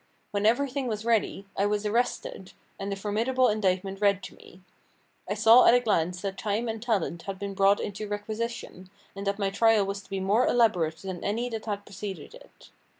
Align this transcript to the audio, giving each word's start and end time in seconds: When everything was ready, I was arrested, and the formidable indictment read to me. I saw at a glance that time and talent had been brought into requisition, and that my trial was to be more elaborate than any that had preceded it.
When 0.31 0.47
everything 0.47 0.87
was 0.87 1.05
ready, 1.05 1.45
I 1.55 1.67
was 1.67 1.85
arrested, 1.85 2.53
and 2.79 2.91
the 2.91 2.95
formidable 2.95 3.49
indictment 3.49 4.01
read 4.01 4.23
to 4.23 4.33
me. 4.35 4.61
I 5.29 5.35
saw 5.35 5.67
at 5.67 5.75
a 5.75 5.79
glance 5.79 6.21
that 6.23 6.39
time 6.39 6.67
and 6.67 6.81
talent 6.81 7.21
had 7.29 7.37
been 7.37 7.53
brought 7.53 7.79
into 7.79 8.07
requisition, 8.07 8.89
and 9.15 9.27
that 9.27 9.37
my 9.37 9.51
trial 9.51 9.85
was 9.85 10.01
to 10.01 10.09
be 10.09 10.19
more 10.19 10.47
elaborate 10.47 10.97
than 11.03 11.23
any 11.23 11.49
that 11.49 11.67
had 11.67 11.85
preceded 11.85 12.33
it. 12.33 12.71